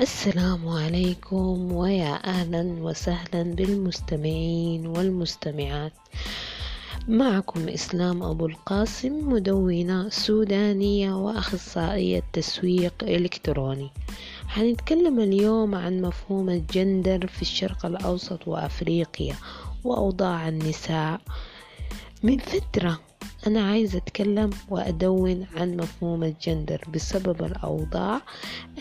[0.00, 5.92] السلام عليكم ويا أهلا وسهلا بالمستمعين والمستمعات.
[7.08, 13.90] معكم إسلام أبو القاسم مدونة سودانية وأخصائية تسويق إلكتروني.
[14.48, 19.34] حنتكلم اليوم عن مفهوم الجندر في الشرق الأوسط وأفريقيا
[19.84, 21.20] وأوضاع النساء.
[22.22, 23.00] من فترة
[23.46, 28.20] أنا عايزة أتكلم وأدون عن مفهوم الجندر بسبب الأوضاع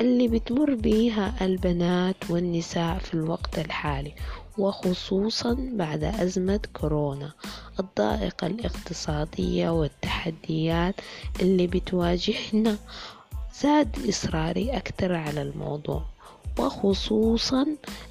[0.00, 4.12] اللي بتمر بيها البنات والنساء في الوقت الحالي
[4.58, 7.32] وخصوصا بعد أزمة كورونا.
[7.80, 10.94] الضائقة الاقتصادية والتحديات
[11.40, 12.76] اللي بتواجهنا
[13.62, 16.13] زاد إصراري أكتر على الموضوع.
[16.58, 17.66] وخصوصا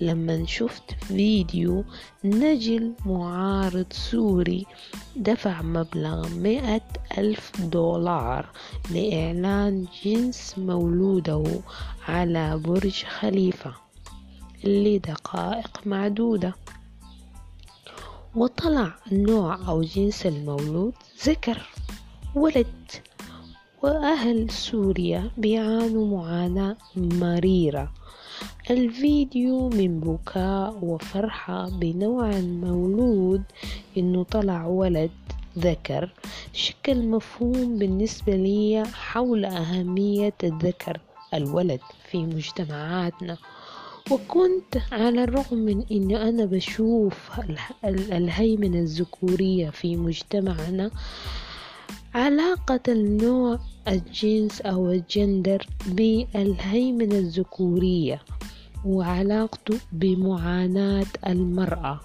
[0.00, 1.84] لما شفت فيديو
[2.24, 4.66] نجل معارض سوري
[5.16, 6.80] دفع مبلغ مئة
[7.18, 8.46] ألف دولار
[8.90, 11.60] لإعلان جنس مولوده
[12.08, 13.74] على برج خليفة
[14.64, 16.54] لدقائق معدودة.
[18.34, 21.68] وطلع نوع أو جنس المولود ذكر
[22.34, 22.90] ولد
[23.82, 27.97] وأهل سوريا بيعانوا معاناة مريرة.
[28.70, 33.42] الفيديو من بكاء وفرحة بنوع المولود
[33.98, 35.10] إنه طلع ولد
[35.58, 36.10] ذكر.
[36.52, 41.00] شكل مفهوم بالنسبة لي حول أهمية الذكر
[41.34, 41.80] الولد
[42.10, 43.36] في مجتمعاتنا.
[44.10, 47.30] وكنت على الرغم من أني أنا بشوف
[47.84, 50.90] الهيمنة الذكورية في مجتمعنا
[52.14, 53.58] علاقة النوع
[53.88, 58.20] الجنس أو الجندر بالهيمنة الذكورية
[58.84, 62.00] وعلاقته بمعاناة المرأة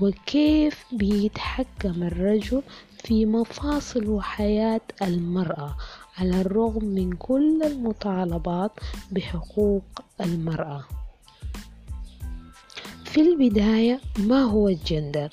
[0.00, 2.62] وكيف بيتحكم الرجل
[3.04, 5.76] في مفاصل وحياة المرأة
[6.18, 8.72] على الرغم من كل المطالبات
[9.10, 9.84] بحقوق
[10.20, 10.84] المرأة
[13.04, 15.30] في البداية ما هو الجندر؟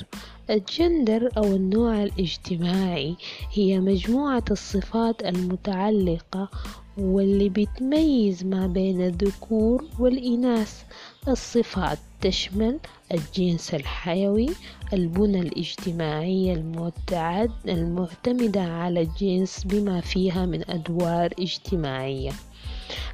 [0.50, 3.16] الجندر أو النوع الاجتماعي
[3.53, 6.50] هي مجموعة الصفات المتعلقة
[6.97, 10.83] واللي بتميز ما بين الذكور والإناث
[11.27, 12.79] الصفات تشمل
[13.11, 14.49] الجنس الحيوي
[14.93, 22.31] البنى الاجتماعية المتعد المعتمدة على الجنس بما فيها من أدوار اجتماعية.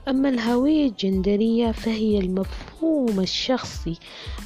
[0.08, 3.98] أما الهوية الجندرية فهي المفهوم الشخصي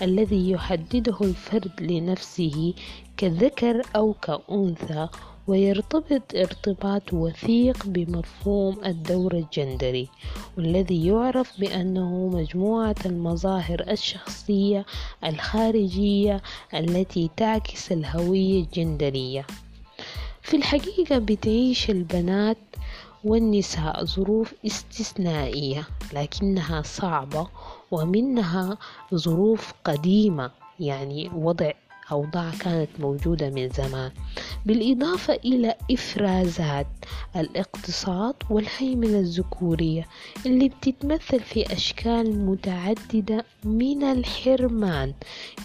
[0.01, 2.73] الذي يحدده الفرد لنفسه
[3.17, 5.07] كذكر أو كأنثى
[5.47, 10.09] ويرتبط ارتباط وثيق بمفهوم الدور الجندري
[10.57, 14.85] والذي يعرف بأنه مجموعة المظاهر الشخصية
[15.23, 16.41] الخارجية
[16.73, 19.45] التي تعكس الهوية الجندرية.
[20.41, 22.57] في الحقيقة بتعيش البنات
[23.23, 27.47] والنساء ظروف استثنائية لكنها صعبة
[27.91, 28.77] ومنها
[29.15, 31.71] ظروف قديمة يعني وضع
[32.11, 34.11] أوضاع كانت موجودة من زمان.
[34.65, 36.87] بالإضافة إلى إفرازات
[37.35, 40.07] الاقتصاد والهيمنة الذكورية
[40.45, 45.13] اللي بتتمثل في أشكال متعددة من الحرمان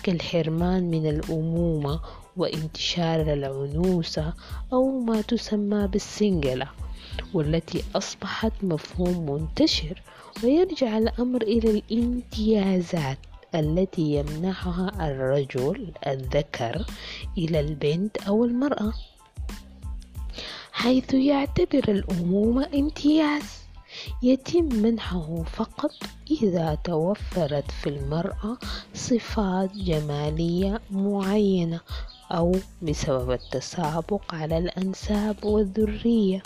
[0.02, 2.00] كالحرمان من الأمومة
[2.36, 4.34] وانتشار العنوسة
[4.72, 6.68] أو ما تسمى بالسنجلة
[7.34, 10.02] والتي أصبحت مفهوم منتشر
[10.44, 13.18] ويرجع الأمر إلى الامتيازات.
[13.54, 16.84] التي يمنحها الرجل الذكر
[17.38, 18.92] إلى البنت أو المرأة
[20.78, 23.42] حيث يعتبر الأمومة امتياز.
[24.22, 25.90] يتم منحه فقط
[26.30, 28.58] إذا توفرت في المرأة
[28.94, 31.80] صفات جمالية معينة
[32.32, 36.42] أو بسبب التسابق على الأنساب والذرية.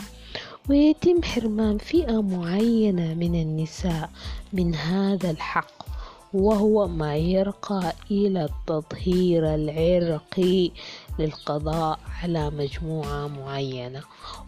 [0.68, 4.10] ويتم حرمان فئة معينة من النساء
[4.52, 5.91] من هذا الحق.
[6.34, 10.70] وهو ما يرقى إلى التطهير العرقي
[11.18, 14.02] للقضاء على مجموعة معينة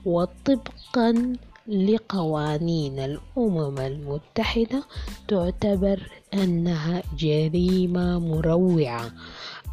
[0.05, 1.37] وطبقا
[1.69, 4.85] لقوانين الأمم المتحدة
[5.29, 9.13] تعتبر أنها جريمة مروعة.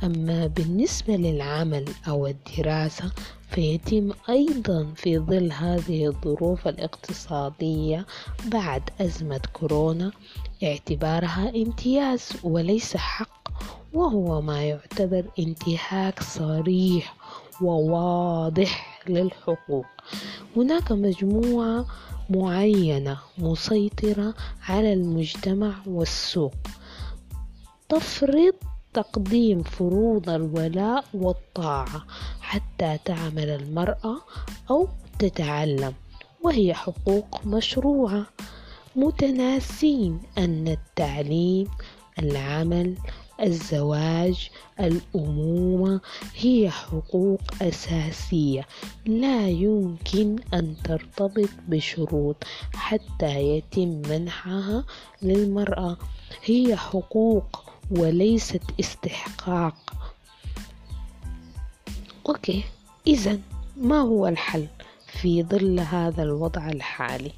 [0.03, 3.11] أما بالنسبة للعمل أو الدراسة
[3.51, 8.05] فيتم أيضا في ظل هذه الظروف الاقتصادية
[8.45, 10.11] بعد أزمة كورونا.
[10.63, 13.49] اعتبارها امتياز وليس حق
[13.93, 17.15] وهو ما يعتبر انتهاك صريح
[17.61, 19.85] وواضح للحقوق.
[20.55, 21.85] هناك مجموعة
[22.29, 24.33] معينة مسيطرة
[24.69, 26.53] على المجتمع والسوق.
[27.89, 28.53] تفرض
[28.93, 32.05] تقديم فروض الولاء والطاعة.
[32.51, 34.17] حتى تعمل المرأة
[34.69, 34.87] أو
[35.19, 35.93] تتعلم
[36.43, 38.25] وهي حقوق مشروعة.
[38.95, 41.67] متناسين أن التعليم
[42.19, 42.95] العمل
[43.41, 44.49] الزواج
[44.79, 46.01] الأمومة
[46.35, 48.67] هي حقوق أساسية.
[49.05, 52.35] لا يمكن أن ترتبط بشروط
[52.73, 54.85] حتى يتم منحها
[55.21, 55.97] للمرأة.
[56.43, 60.00] هي حقوق وليست استحقاق.
[62.29, 62.63] أوكي.
[63.07, 63.39] إذا
[63.77, 64.67] ما هو الحل
[65.07, 67.31] في ظل هذا الوضع الحالي؟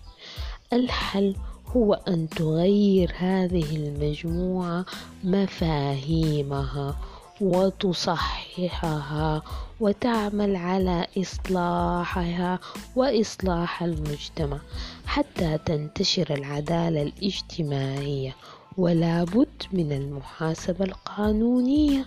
[0.74, 1.36] الحل
[1.76, 4.86] هو أن تغير هذه المجموعة
[5.24, 6.96] مفاهيمها
[7.42, 9.42] وتصححها
[9.80, 12.60] وتعمل على إصلاحها
[12.96, 14.58] وإصلاح المجتمع
[15.06, 18.36] حتى تنتشر العدالة الاجتماعية
[18.78, 22.06] ولا بد من المحاسبة القانونية.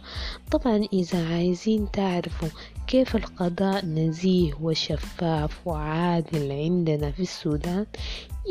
[0.50, 2.48] طبعا إذا عايزين تعرفوا
[2.86, 7.86] كيف القضاء نزيه وشفاف وعادل عندنا في السودان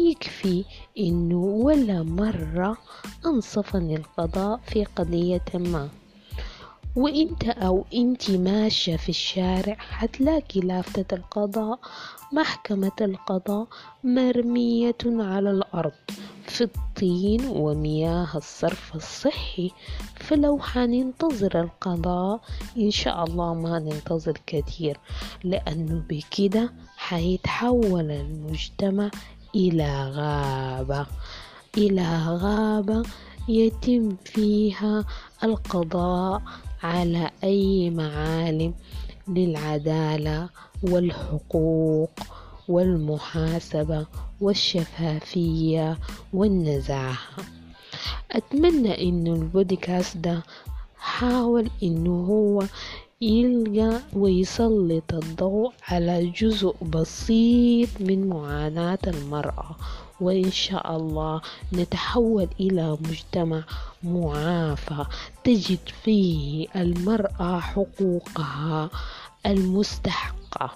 [0.10, 0.66] يكفي
[1.00, 2.78] إنه ولا مرة
[3.26, 5.90] أنصفني القضاء في قضية ما.
[6.96, 11.80] وإنت أو إنت ماشية في الشارع هتلاقي لافتة القضاء
[12.34, 13.68] محكمة القضاء
[14.04, 15.92] مرمية على الأرض.
[16.48, 19.72] في الطين ومياه الصرف الصحي
[20.16, 22.42] فلو حننتظر القضاء.
[22.78, 24.98] إن شاء الله ما ننتظر كثير
[25.44, 29.10] لأنه بكده حيتحول المجتمع
[29.56, 31.06] إلى غابة
[31.78, 33.04] إلى غابة
[33.48, 35.06] يتم فيها
[35.44, 36.42] القضاء
[36.84, 38.74] على أي معالم
[39.28, 40.50] للعدالة
[40.84, 42.12] والحقوق.
[42.70, 44.06] والمحاسبة
[44.42, 45.98] والشفافية
[46.34, 47.18] والنزاهة
[48.32, 50.44] أتمنى إنه البودكاست ده
[50.98, 52.64] حاول إنه هو
[53.22, 59.76] يلقى ويسلط الضوء على جزء بسيط من معاناة المرأة
[60.22, 61.42] وإن شاء الله
[61.74, 63.64] نتحول إلى مجتمع
[64.04, 65.06] معافى
[65.44, 68.90] تجد فيه المرأة حقوقها
[69.46, 70.72] المستحقة.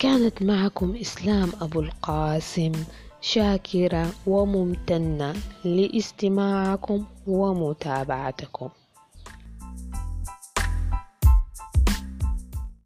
[0.00, 2.72] كانت معكم إسلام أبو القاسم
[3.20, 8.68] شاكرة وممتنة لإستماعكم ومتابعتكم.